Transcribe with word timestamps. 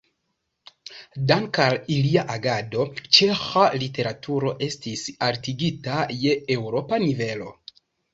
Danke 1.31 1.65
al 1.65 1.75
ilia 1.95 2.23
agado 2.35 2.85
ĉeĥa 3.17 3.65
literaturo 3.83 4.55
estis 4.69 5.05
altigita 5.29 5.99
je 6.23 6.35
eŭropa 6.57 7.01
nivelo. 7.05 7.53